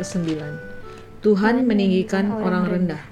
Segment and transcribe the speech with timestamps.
[0.00, 0.40] ke-9.
[1.20, 3.04] Tuhan meninggikan orang rendah.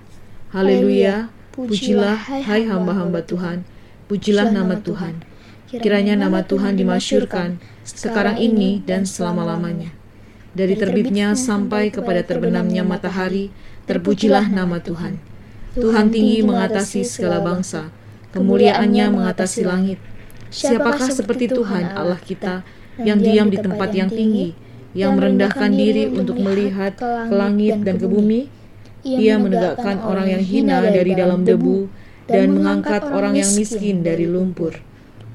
[0.48, 3.68] Haleluya, pujilah hai hamba-hamba Tuhan,
[4.09, 5.20] pujilah nama Tuhan.
[5.69, 9.93] Kiranya nama Tuhan dimasyurkan sekarang ini dan selama-lamanya.
[10.56, 13.52] Dari terbitnya sampai kepada terbenamnya matahari,
[13.84, 15.20] terpujilah nama Tuhan.
[15.77, 16.09] Tuhan.
[16.09, 17.92] Tinggi mengatasi segala bangsa,
[18.33, 20.00] kemuliaannya mengatasi langit.
[20.48, 22.64] Siapakah seperti Tuhan Allah kita
[22.97, 24.56] yang diam di tempat yang tinggi,
[24.97, 28.48] yang merendahkan diri untuk melihat ke langit dan ke bumi?
[29.05, 31.88] Ia menegakkan orang yang hina dari dalam debu
[32.28, 34.77] dan mengangkat orang yang miskin dari lumpur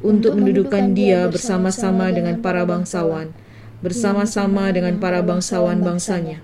[0.03, 3.31] untuk mendudukkan dia bersama-sama dengan para bangsawan,
[3.79, 6.43] bersama-sama dengan para bangsawan bangsanya.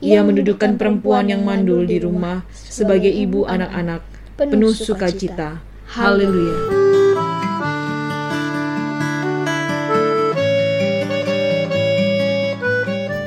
[0.00, 4.02] Ia mendudukkan perempuan yang mandul di rumah sebagai ibu anak-anak,
[4.40, 5.62] penuh sukacita.
[5.94, 6.83] Haleluya.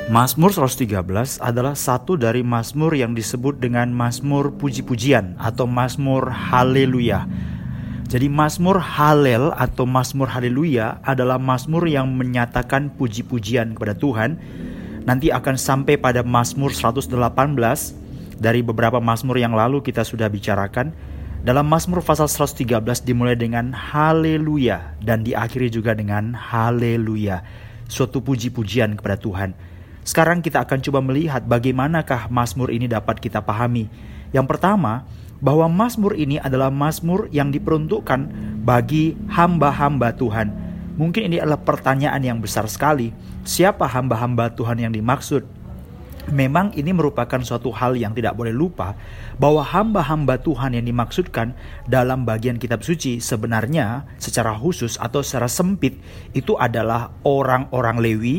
[0.08, 1.04] Mazmur 113
[1.36, 7.28] adalah satu dari mazmur yang disebut dengan mazmur puji-pujian atau mazmur haleluya.
[8.08, 14.40] Jadi Mazmur Halel atau Mazmur Haleluya adalah Mazmur yang menyatakan puji-pujian kepada Tuhan.
[15.04, 17.12] Nanti akan sampai pada Mazmur 118
[18.40, 20.96] dari beberapa Mazmur yang lalu kita sudah bicarakan.
[21.44, 27.44] Dalam Mazmur pasal 113 dimulai dengan Haleluya dan diakhiri juga dengan Haleluya.
[27.92, 29.52] Suatu puji-pujian kepada Tuhan.
[30.06, 33.90] Sekarang kita akan coba melihat bagaimanakah Mazmur ini dapat kita pahami.
[34.32, 38.20] Yang pertama, bahwa Mazmur ini adalah Mazmur yang diperuntukkan
[38.62, 40.50] bagi hamba-hamba Tuhan.
[40.98, 43.14] Mungkin ini adalah pertanyaan yang besar sekali.
[43.46, 45.46] Siapa hamba-hamba Tuhan yang dimaksud?
[46.28, 48.92] Memang ini merupakan suatu hal yang tidak boleh lupa
[49.40, 51.56] bahwa hamba-hamba Tuhan yang dimaksudkan
[51.88, 55.96] dalam bagian kitab suci sebenarnya secara khusus atau secara sempit
[56.36, 58.36] itu adalah orang-orang Lewi,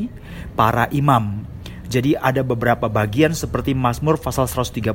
[0.53, 1.41] para imam,
[1.89, 4.93] jadi ada beberapa bagian seperti Mazmur pasal 139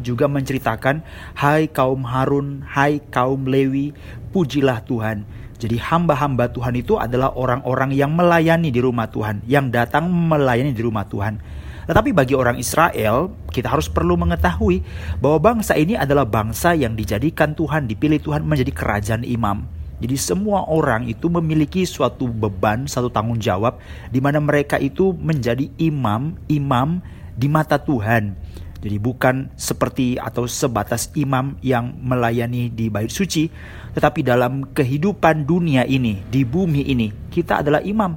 [0.00, 1.04] juga menceritakan
[1.36, 3.92] Hai kaum Harun, hai kaum Lewi,
[4.32, 5.28] pujilah Tuhan.
[5.60, 10.80] Jadi hamba-hamba Tuhan itu adalah orang-orang yang melayani di rumah Tuhan, yang datang melayani di
[10.80, 11.36] rumah Tuhan.
[11.84, 14.80] Tetapi bagi orang Israel, kita harus perlu mengetahui
[15.20, 19.83] bahwa bangsa ini adalah bangsa yang dijadikan Tuhan, dipilih Tuhan menjadi kerajaan imam.
[20.04, 23.80] Jadi semua orang itu memiliki suatu beban, satu tanggung jawab
[24.12, 27.00] di mana mereka itu menjadi imam, imam
[27.32, 28.36] di mata Tuhan.
[28.84, 33.48] Jadi bukan seperti atau sebatas imam yang melayani di bait suci,
[33.96, 38.12] tetapi dalam kehidupan dunia ini, di bumi ini, kita adalah imam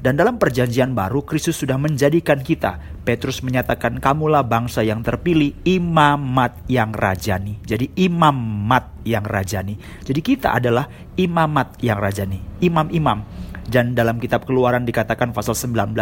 [0.00, 2.80] dan dalam perjanjian baru Kristus sudah menjadikan kita.
[3.04, 7.60] Petrus menyatakan kamulah bangsa yang terpilih imamat yang rajani.
[7.68, 9.76] Jadi imamat yang rajani.
[10.00, 10.88] Jadi kita adalah
[11.20, 12.40] imamat yang rajani.
[12.64, 13.20] Imam-imam.
[13.68, 15.92] Dan dalam kitab keluaran dikatakan pasal 19.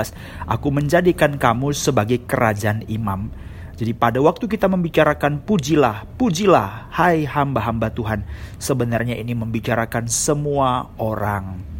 [0.47, 3.35] Aku menjadikan kamu sebagai kerajaan imam.
[3.79, 8.23] Jadi pada waktu kita membicarakan pujilah, pujilah, hai hamba-hamba Tuhan.
[8.63, 11.78] Sebenarnya ini membicarakan semua orang.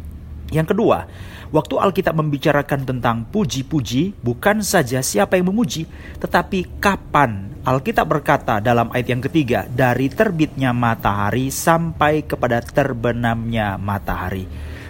[0.49, 1.05] Yang kedua,
[1.49, 5.89] Waktu Alkitab membicarakan tentang puji-puji, bukan saja siapa yang memuji,
[6.21, 7.49] tetapi kapan.
[7.65, 14.45] Alkitab berkata dalam ayat yang ketiga, dari terbitnya matahari sampai kepada terbenamnya matahari.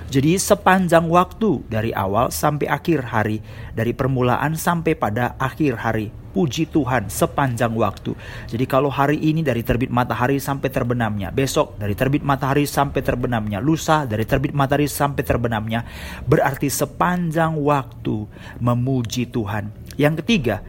[0.09, 3.45] Jadi sepanjang waktu dari awal sampai akhir hari,
[3.77, 8.17] dari permulaan sampai pada akhir hari, puji Tuhan sepanjang waktu.
[8.49, 13.61] Jadi kalau hari ini dari terbit matahari sampai terbenamnya, besok dari terbit matahari sampai terbenamnya,
[13.61, 15.85] lusa dari terbit matahari sampai terbenamnya,
[16.25, 18.25] berarti sepanjang waktu
[18.57, 19.69] memuji Tuhan.
[19.93, 20.65] Yang ketiga,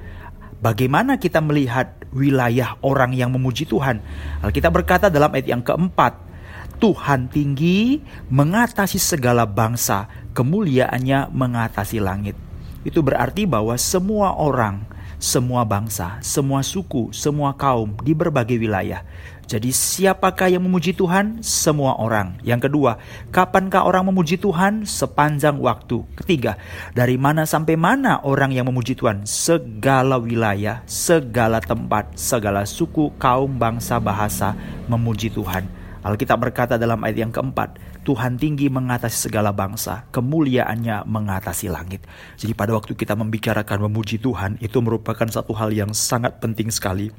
[0.60, 4.04] bagaimana kita melihat wilayah orang yang memuji Tuhan?
[4.52, 6.28] Kita berkata dalam ayat yang keempat,
[6.80, 8.00] Tuhan tinggi
[8.32, 12.34] mengatasi segala bangsa, kemuliaannya mengatasi langit.
[12.80, 14.88] Itu berarti bahwa semua orang
[15.20, 19.04] semua bangsa, semua suku, semua kaum di berbagai wilayah.
[19.44, 21.44] Jadi siapakah yang memuji Tuhan?
[21.44, 22.40] Semua orang.
[22.40, 22.96] Yang kedua,
[23.28, 24.88] kapankah orang memuji Tuhan?
[24.88, 26.06] Sepanjang waktu.
[26.16, 26.56] Ketiga,
[26.96, 29.28] dari mana sampai mana orang yang memuji Tuhan?
[29.28, 34.56] Segala wilayah, segala tempat, segala suku, kaum, bangsa, bahasa
[34.88, 35.79] memuji Tuhan.
[36.00, 37.76] Alkitab berkata dalam ayat yang keempat,
[38.08, 42.08] Tuhan tinggi mengatasi segala bangsa, kemuliaannya mengatasi langit.
[42.40, 47.12] Jadi pada waktu kita membicarakan memuji Tuhan, itu merupakan satu hal yang sangat penting sekali.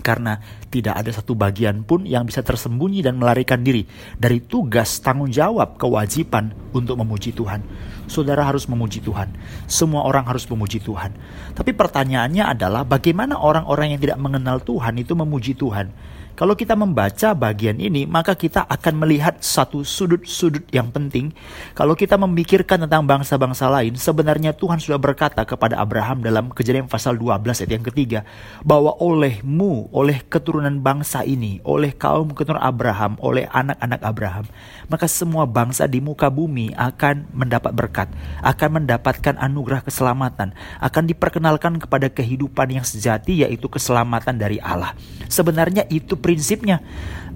[0.00, 0.36] Karena
[0.68, 3.88] tidak ada satu bagian pun yang bisa tersembunyi dan melarikan diri
[4.20, 7.64] dari tugas tanggung jawab kewajiban untuk memuji Tuhan.
[8.06, 9.34] saudara harus memuji Tuhan.
[9.66, 11.16] Semua orang harus memuji Tuhan.
[11.56, 15.90] Tapi pertanyaannya adalah bagaimana orang-orang yang tidak mengenal Tuhan itu memuji Tuhan?
[16.36, 21.32] Kalau kita membaca bagian ini, maka kita akan melihat satu sudut-sudut yang penting.
[21.72, 27.16] Kalau kita memikirkan tentang bangsa-bangsa lain, sebenarnya Tuhan sudah berkata kepada Abraham dalam kejadian pasal
[27.16, 28.20] 12 ayat yang ketiga,
[28.60, 34.44] bahwa olehmu, oleh keturunan bangsa ini, oleh kaum keturunan Abraham, oleh anak-anak Abraham,
[34.92, 38.12] maka semua bangsa di muka bumi akan mendapat berkat,
[38.44, 40.52] akan mendapatkan anugerah keselamatan,
[40.84, 44.92] akan diperkenalkan kepada kehidupan yang sejati yaitu keselamatan dari Allah.
[45.32, 46.82] Sebenarnya itu prinsipnya.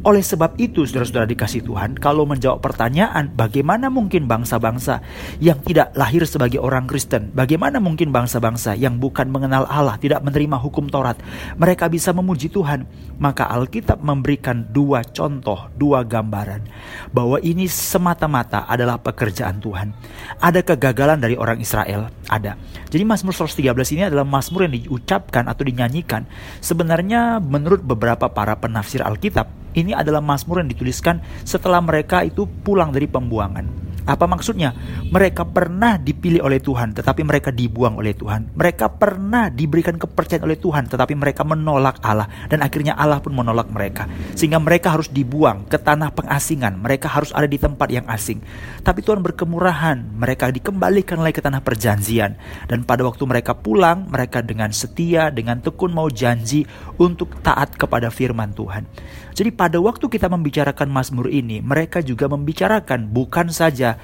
[0.00, 5.04] Oleh sebab itu, saudara-saudara dikasih Tuhan, kalau menjawab pertanyaan, bagaimana mungkin bangsa-bangsa
[5.44, 10.56] yang tidak lahir sebagai orang Kristen, bagaimana mungkin bangsa-bangsa yang bukan mengenal Allah, tidak menerima
[10.56, 11.20] hukum Taurat,
[11.60, 12.88] mereka bisa memuji Tuhan?
[13.20, 16.64] Maka Alkitab memberikan dua contoh, dua gambaran,
[17.12, 19.92] bahwa ini semata-mata adalah pekerjaan Tuhan.
[20.40, 22.56] Ada kegagalan dari orang Israel, ada.
[22.88, 26.24] Jadi Mazmur 113 ini adalah Mazmur yang diucapkan atau dinyanyikan.
[26.64, 32.90] Sebenarnya menurut beberapa para penafsir Alkitab, ini adalah Mazmur yang dituliskan setelah mereka itu pulang
[32.90, 33.90] dari pembuangan.
[34.08, 34.74] Apa maksudnya?
[35.06, 38.56] Mereka pernah dipilih oleh Tuhan, tetapi mereka dibuang oleh Tuhan.
[38.56, 43.68] Mereka pernah diberikan kepercayaan oleh Tuhan, tetapi mereka menolak Allah, dan akhirnya Allah pun menolak
[43.70, 46.80] mereka, sehingga mereka harus dibuang ke tanah pengasingan.
[46.80, 48.40] Mereka harus ada di tempat yang asing,
[48.82, 50.02] tapi Tuhan berkemurahan.
[50.16, 52.34] Mereka dikembalikan lagi ke tanah perjanjian,
[52.66, 56.64] dan pada waktu mereka pulang, mereka dengan setia, dengan tekun mau janji
[56.96, 58.88] untuk taat kepada firman Tuhan.
[59.32, 63.96] Jadi, pada waktu kita membicarakan Mazmur ini, mereka juga membicarakan bukan saja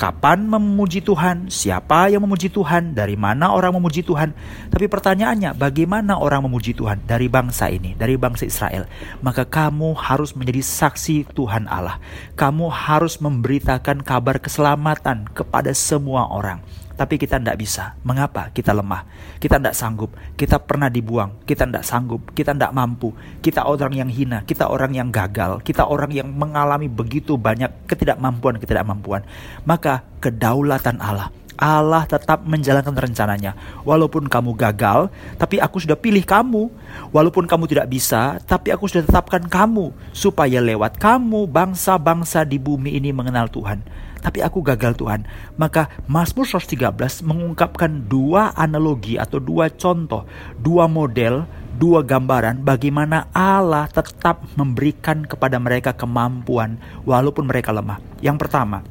[0.00, 1.52] Kapan memuji Tuhan?
[1.52, 2.96] Siapa yang memuji Tuhan?
[2.96, 4.32] Dari mana orang memuji Tuhan?
[4.72, 7.04] Tapi pertanyaannya, bagaimana orang memuji Tuhan?
[7.04, 8.88] Dari bangsa ini, dari bangsa Israel.
[9.20, 12.00] Maka kamu harus menjadi saksi Tuhan Allah.
[12.32, 16.64] Kamu harus memberitakan kabar keselamatan kepada semua orang
[17.00, 17.96] tapi kita tidak bisa.
[18.04, 18.52] Mengapa?
[18.52, 19.08] Kita lemah.
[19.40, 20.12] Kita tidak sanggup.
[20.36, 21.40] Kita pernah dibuang.
[21.48, 22.28] Kita tidak sanggup.
[22.36, 23.16] Kita tidak mampu.
[23.40, 24.44] Kita orang yang hina.
[24.44, 25.64] Kita orang yang gagal.
[25.64, 29.24] Kita orang yang mengalami begitu banyak ketidakmampuan-ketidakmampuan.
[29.64, 31.32] Maka kedaulatan Allah.
[31.56, 33.56] Allah tetap menjalankan rencananya.
[33.80, 35.08] Walaupun kamu gagal,
[35.40, 36.68] tapi aku sudah pilih kamu.
[37.16, 39.88] Walaupun kamu tidak bisa, tapi aku sudah tetapkan kamu.
[40.12, 45.24] Supaya lewat kamu, bangsa-bangsa di bumi ini mengenal Tuhan tapi aku gagal Tuhan.
[45.56, 50.28] Maka Mazmur 113 mengungkapkan dua analogi atau dua contoh,
[50.60, 51.48] dua model,
[51.80, 56.76] dua gambaran bagaimana Allah tetap memberikan kepada mereka kemampuan
[57.08, 57.98] walaupun mereka lemah.
[58.20, 58.84] Yang pertama,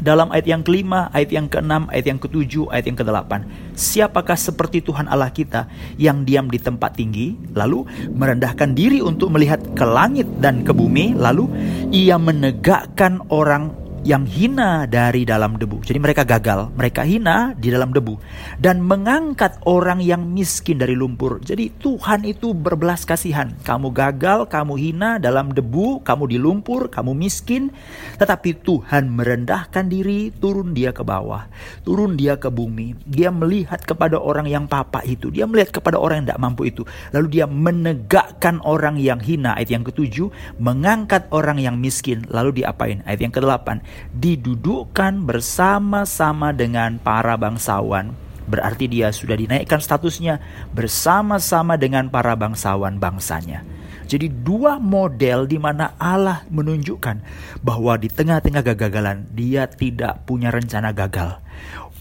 [0.00, 3.44] dalam ayat yang kelima, ayat yang keenam, ayat yang ketujuh, ayat yang kedelapan.
[3.76, 5.68] Siapakah seperti Tuhan Allah kita
[6.00, 11.12] yang diam di tempat tinggi, lalu merendahkan diri untuk melihat ke langit dan ke bumi,
[11.12, 11.44] lalu
[11.92, 15.78] ia menegakkan orang yang hina dari dalam debu.
[15.86, 18.18] Jadi mereka gagal, mereka hina di dalam debu
[18.58, 21.38] dan mengangkat orang yang miskin dari lumpur.
[21.38, 23.54] Jadi Tuhan itu berbelas kasihan.
[23.62, 27.70] Kamu gagal, kamu hina dalam debu, kamu di lumpur, kamu miskin,
[28.18, 31.46] tetapi Tuhan merendahkan diri, turun dia ke bawah,
[31.86, 32.98] turun dia ke bumi.
[33.06, 36.82] Dia melihat kepada orang yang papa itu, dia melihat kepada orang yang tidak mampu itu.
[37.14, 40.26] Lalu dia menegakkan orang yang hina, ayat yang ketujuh,
[40.58, 42.26] mengangkat orang yang miskin.
[42.26, 43.06] Lalu diapain?
[43.06, 43.78] Ayat yang kedelapan,
[44.12, 48.12] didudukkan bersama-sama dengan para bangsawan.
[48.46, 50.42] Berarti dia sudah dinaikkan statusnya
[50.74, 53.62] bersama-sama dengan para bangsawan bangsanya.
[54.10, 57.22] Jadi dua model di mana Allah menunjukkan
[57.64, 61.40] bahwa di tengah-tengah kegagalan dia tidak punya rencana gagal.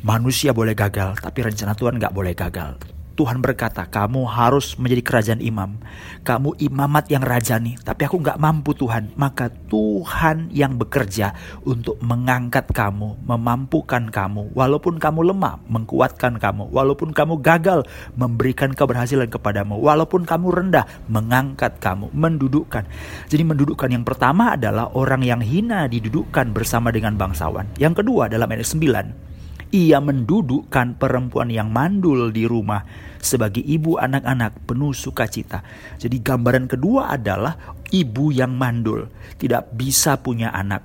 [0.01, 3.00] Manusia boleh gagal, tapi rencana Tuhan nggak boleh gagal.
[3.21, 5.77] Tuhan berkata, kamu harus menjadi kerajaan imam.
[6.25, 9.13] Kamu imamat yang rajani, tapi aku nggak mampu Tuhan.
[9.13, 14.57] Maka Tuhan yang bekerja untuk mengangkat kamu, memampukan kamu.
[14.57, 16.73] Walaupun kamu lemah, mengkuatkan kamu.
[16.73, 17.85] Walaupun kamu gagal,
[18.17, 19.77] memberikan keberhasilan kepadamu.
[19.77, 22.89] Walaupun kamu rendah, mengangkat kamu, mendudukkan.
[23.29, 27.69] Jadi mendudukkan yang pertama adalah orang yang hina didudukkan bersama dengan bangsawan.
[27.77, 29.30] Yang kedua dalam ayat 9,
[29.71, 32.83] ia mendudukkan perempuan yang mandul di rumah
[33.23, 35.63] sebagai ibu anak-anak penuh sukacita.
[35.95, 37.55] Jadi gambaran kedua adalah
[37.89, 39.07] ibu yang mandul,
[39.39, 40.83] tidak bisa punya anak.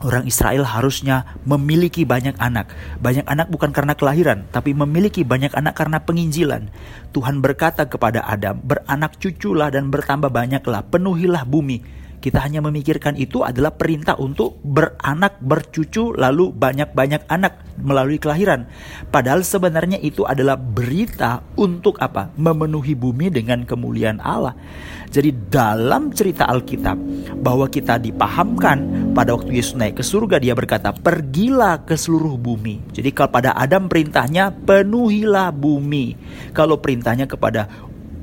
[0.00, 2.72] Orang Israel harusnya memiliki banyak anak.
[3.04, 6.72] Banyak anak bukan karena kelahiran, tapi memiliki banyak anak karena penginjilan.
[7.12, 13.40] Tuhan berkata kepada Adam, "Beranak cuculah dan bertambah banyaklah, penuhilah bumi." Kita hanya memikirkan itu
[13.40, 18.68] adalah perintah untuk beranak, bercucu, lalu banyak-banyak anak melalui kelahiran.
[19.08, 22.28] Padahal sebenarnya itu adalah berita untuk apa?
[22.36, 24.52] Memenuhi bumi dengan kemuliaan Allah.
[25.08, 27.00] Jadi dalam cerita Alkitab
[27.40, 32.92] bahwa kita dipahamkan pada waktu Yesus naik ke surga dia berkata pergilah ke seluruh bumi.
[32.92, 36.14] Jadi kalau pada Adam perintahnya penuhilah bumi.
[36.52, 37.66] Kalau perintahnya kepada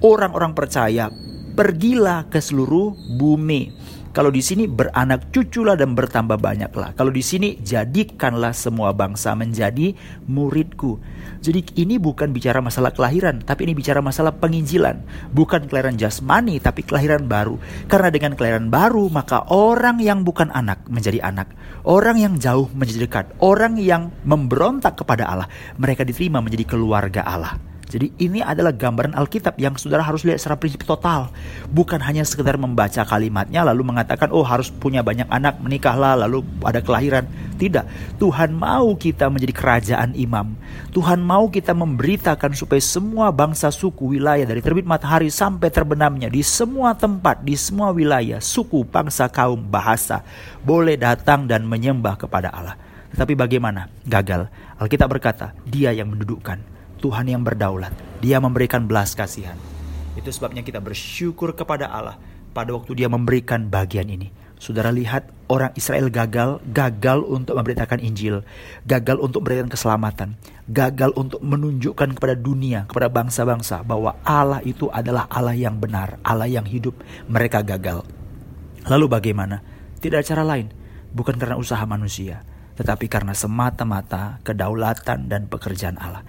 [0.06, 1.10] orang-orang percaya
[1.58, 3.74] pergilah ke seluruh bumi.
[4.18, 6.98] Kalau di sini beranak cuculah dan bertambah banyaklah.
[6.98, 9.94] Kalau di sini jadikanlah semua bangsa menjadi
[10.26, 10.98] muridku.
[11.46, 15.06] Jadi ini bukan bicara masalah kelahiran, tapi ini bicara masalah penginjilan.
[15.38, 17.62] Bukan kelahiran jasmani, tapi kelahiran baru.
[17.86, 21.54] Karena dengan kelahiran baru, maka orang yang bukan anak menjadi anak.
[21.86, 23.26] Orang yang jauh menjadi dekat.
[23.38, 25.46] Orang yang memberontak kepada Allah,
[25.78, 27.77] mereka diterima menjadi keluarga Allah.
[27.88, 31.32] Jadi ini adalah gambaran Alkitab yang saudara harus lihat secara prinsip total.
[31.72, 36.84] Bukan hanya sekedar membaca kalimatnya lalu mengatakan oh harus punya banyak anak, menikahlah lalu ada
[36.84, 37.24] kelahiran.
[37.56, 37.88] Tidak.
[38.20, 40.60] Tuhan mau kita menjadi kerajaan imam.
[40.92, 46.44] Tuhan mau kita memberitakan supaya semua bangsa suku wilayah dari terbit matahari sampai terbenamnya di
[46.44, 50.22] semua tempat, di semua wilayah, suku, bangsa, kaum, bahasa
[50.62, 52.76] boleh datang dan menyembah kepada Allah.
[53.16, 53.88] Tetapi bagaimana?
[54.04, 54.52] Gagal.
[54.78, 57.94] Alkitab berkata, dia yang mendudukkan Tuhan yang berdaulat.
[58.20, 59.56] Dia memberikan belas kasihan.
[60.18, 62.18] Itu sebabnya kita bersyukur kepada Allah
[62.58, 64.34] pada waktu dia memberikan bagian ini.
[64.58, 68.42] Saudara lihat orang Israel gagal, gagal untuk memberitakan Injil,
[68.90, 70.34] gagal untuk memberikan keselamatan,
[70.66, 76.50] gagal untuk menunjukkan kepada dunia, kepada bangsa-bangsa bahwa Allah itu adalah Allah yang benar, Allah
[76.50, 76.98] yang hidup.
[77.30, 78.02] Mereka gagal.
[78.90, 79.62] Lalu bagaimana?
[80.02, 80.74] Tidak ada cara lain,
[81.14, 82.42] bukan karena usaha manusia,
[82.82, 86.26] tetapi karena semata-mata kedaulatan dan pekerjaan Allah.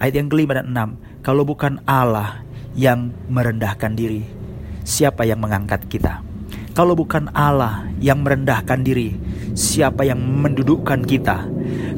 [0.00, 0.90] Ayat yang kelima dan enam.
[1.20, 2.40] Kalau bukan Allah
[2.72, 4.24] yang merendahkan diri,
[4.80, 6.24] siapa yang mengangkat kita?
[6.70, 9.18] Kalau bukan Allah yang merendahkan diri,
[9.58, 11.42] siapa yang mendudukkan kita?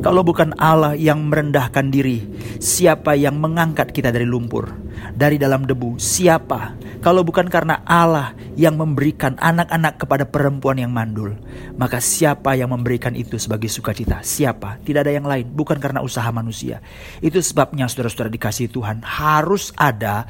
[0.01, 2.25] Kalau bukan Allah yang merendahkan diri,
[2.57, 4.73] siapa yang mengangkat kita dari lumpur,
[5.13, 6.01] dari dalam debu?
[6.01, 6.75] Siapa?
[7.05, 11.37] Kalau bukan karena Allah yang memberikan anak-anak kepada perempuan yang mandul,
[11.77, 14.25] maka siapa yang memberikan itu sebagai sukacita?
[14.25, 14.81] Siapa?
[14.81, 16.81] Tidak ada yang lain, bukan karena usaha manusia.
[17.21, 20.25] Itu sebabnya saudara-saudara dikasih Tuhan harus ada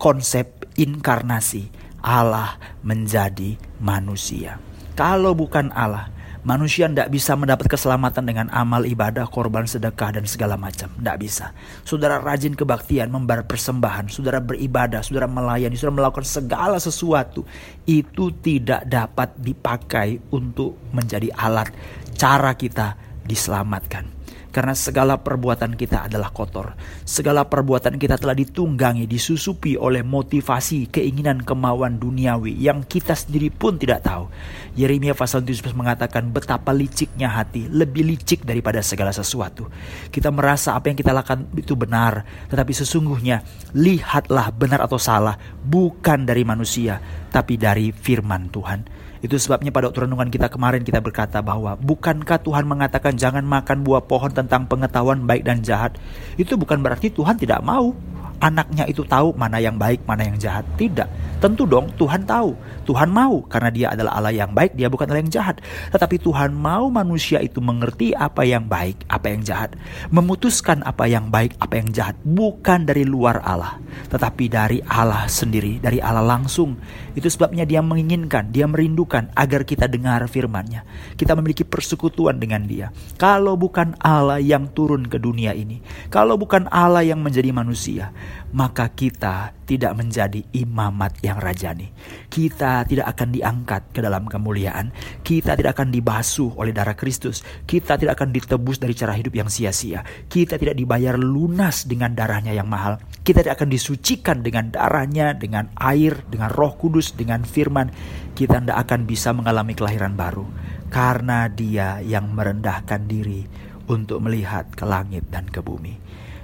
[0.00, 1.81] konsep inkarnasi.
[2.02, 4.58] Allah menjadi manusia.
[4.92, 10.58] Kalau bukan Allah, Manusia tidak bisa mendapat keselamatan dengan amal ibadah, korban sedekah, dan segala
[10.58, 10.90] macam.
[10.90, 11.54] Tidak bisa.
[11.86, 17.46] Saudara rajin kebaktian, membayar persembahan, saudara beribadah, saudara melayani, saudara melakukan segala sesuatu.
[17.86, 21.70] Itu tidak dapat dipakai untuk menjadi alat
[22.18, 24.21] cara kita diselamatkan.
[24.52, 26.76] Karena segala perbuatan kita adalah kotor.
[27.08, 33.80] Segala perbuatan kita telah ditunggangi, disusupi oleh motivasi, keinginan, kemauan duniawi yang kita sendiri pun
[33.80, 34.28] tidak tahu.
[34.76, 39.72] Yeremia pasal 17 mengatakan betapa liciknya hati, lebih licik daripada segala sesuatu.
[40.12, 43.40] Kita merasa apa yang kita lakukan itu benar, tetapi sesungguhnya
[43.72, 47.00] lihatlah benar atau salah bukan dari manusia,
[47.32, 48.84] tapi dari firman Tuhan.
[49.24, 53.80] Itu sebabnya pada waktu renungan kita kemarin kita berkata bahwa bukankah Tuhan mengatakan jangan makan
[53.86, 55.96] buah pohon tentang pengetahuan baik dan jahat.
[56.36, 57.96] Itu bukan berarti Tuhan tidak mau
[58.42, 60.66] anaknya itu tahu mana yang baik, mana yang jahat.
[60.74, 61.38] Tidak.
[61.38, 62.58] Tentu dong Tuhan tahu.
[62.82, 65.62] Tuhan mau karena dia adalah Allah yang baik, dia bukan Allah yang jahat.
[65.94, 69.78] Tetapi Tuhan mau manusia itu mengerti apa yang baik, apa yang jahat.
[70.10, 72.18] Memutuskan apa yang baik, apa yang jahat.
[72.26, 73.78] Bukan dari luar Allah.
[74.10, 76.74] Tetapi dari Allah sendiri, dari Allah langsung.
[77.14, 80.82] Itu sebabnya dia menginginkan, dia merindukan agar kita dengar firmannya.
[81.14, 82.90] Kita memiliki persekutuan dengan dia.
[83.14, 85.78] Kalau bukan Allah yang turun ke dunia ini.
[86.10, 88.10] Kalau bukan Allah yang menjadi manusia
[88.52, 91.88] maka kita tidak menjadi imamat yang rajani.
[92.28, 94.92] Kita tidak akan diangkat ke dalam kemuliaan.
[95.24, 97.40] Kita tidak akan dibasuh oleh darah Kristus.
[97.64, 100.04] Kita tidak akan ditebus dari cara hidup yang sia-sia.
[100.28, 103.00] Kita tidak dibayar lunas dengan darahnya yang mahal.
[103.24, 107.88] Kita tidak akan disucikan dengan darahnya, dengan air, dengan roh kudus, dengan firman.
[108.36, 110.44] Kita tidak akan bisa mengalami kelahiran baru.
[110.92, 113.48] Karena dia yang merendahkan diri
[113.88, 115.96] untuk melihat ke langit dan ke bumi.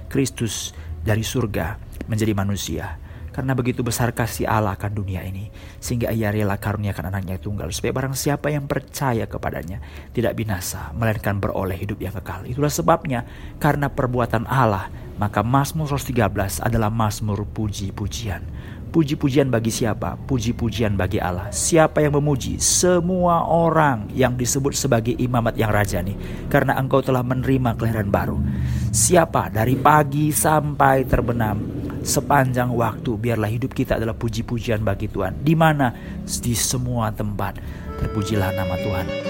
[0.09, 0.73] Kristus
[1.09, 3.01] dari surga menjadi manusia.
[3.33, 5.49] Karena begitu besar kasih Allah akan dunia ini,
[5.79, 9.79] sehingga ia rela karuniakan anaknya tunggal, supaya barang siapa yang percaya kepadanya
[10.11, 12.43] tidak binasa, melainkan beroleh hidup yang kekal.
[12.43, 13.23] Itulah sebabnya,
[13.61, 18.43] karena perbuatan Allah, maka Mazmur 113 adalah Mazmur puji-pujian.
[18.89, 20.17] Puji-pujian bagi siapa?
[20.25, 21.53] Puji-pujian bagi Allah.
[21.53, 22.57] Siapa yang memuji?
[22.57, 26.17] Semua orang yang disebut sebagai imamat yang rajani.
[26.49, 28.41] Karena engkau telah menerima kelahiran baru.
[28.89, 31.61] Siapa dari pagi sampai terbenam
[32.01, 33.13] sepanjang waktu.
[33.13, 35.37] Biarlah hidup kita adalah puji-pujian bagi Tuhan.
[35.45, 35.93] Di mana?
[36.25, 37.61] Di semua tempat.
[38.01, 39.28] Terpujilah nama Tuhan.